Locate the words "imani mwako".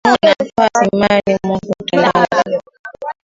0.95-1.73